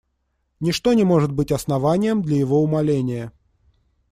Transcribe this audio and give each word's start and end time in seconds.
Ничто 0.59 0.93
не 0.93 1.03
может 1.03 1.31
быть 1.31 1.51
основанием 1.51 2.23
для 2.23 2.35
его 2.37 2.63
умаления. 2.63 3.31